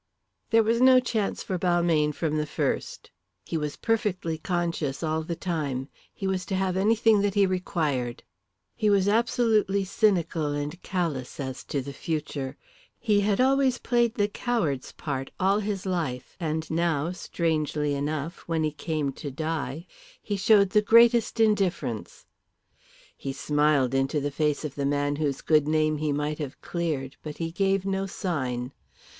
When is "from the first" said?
2.11-3.11